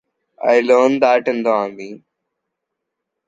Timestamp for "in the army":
1.27-2.01